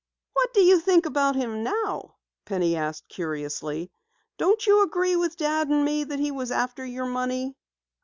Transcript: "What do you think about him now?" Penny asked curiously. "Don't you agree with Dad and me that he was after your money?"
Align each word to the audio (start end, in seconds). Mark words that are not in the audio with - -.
"What 0.33 0.51
do 0.55 0.61
you 0.61 0.79
think 0.79 1.05
about 1.05 1.35
him 1.35 1.61
now?" 1.61 2.15
Penny 2.45 2.75
asked 2.75 3.07
curiously. 3.07 3.91
"Don't 4.39 4.65
you 4.65 4.81
agree 4.81 5.15
with 5.15 5.37
Dad 5.37 5.67
and 5.69 5.85
me 5.85 6.03
that 6.03 6.17
he 6.17 6.31
was 6.31 6.49
after 6.49 6.83
your 6.83 7.05
money?" 7.05 7.55